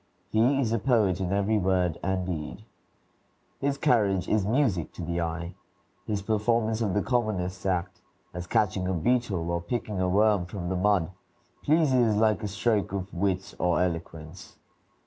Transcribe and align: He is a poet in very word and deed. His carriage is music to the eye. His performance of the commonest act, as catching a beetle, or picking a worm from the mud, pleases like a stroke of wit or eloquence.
He 0.31 0.41
is 0.59 0.71
a 0.71 0.79
poet 0.79 1.19
in 1.21 1.29
very 1.29 1.59
word 1.59 1.99
and 2.01 2.25
deed. 2.25 2.65
His 3.59 3.77
carriage 3.77 4.27
is 4.27 4.47
music 4.47 4.91
to 4.93 5.03
the 5.03 5.21
eye. 5.21 5.53
His 6.07 6.23
performance 6.23 6.81
of 6.81 6.95
the 6.95 7.03
commonest 7.03 7.67
act, 7.67 8.01
as 8.33 8.47
catching 8.47 8.87
a 8.87 8.95
beetle, 8.95 9.51
or 9.51 9.61
picking 9.61 10.01
a 10.01 10.09
worm 10.09 10.47
from 10.47 10.69
the 10.69 10.75
mud, 10.75 11.11
pleases 11.61 12.15
like 12.15 12.41
a 12.41 12.47
stroke 12.47 12.91
of 12.91 13.13
wit 13.13 13.53
or 13.59 13.79
eloquence. 13.79 14.57